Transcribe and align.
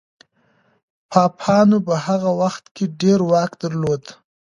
پاپانو 1.11 1.77
په 1.87 1.93
هغه 2.05 2.31
وخت 2.41 2.63
کي 2.75 2.85
ډېر 3.01 3.19
واک 3.31 3.51
درلود. 3.63 4.03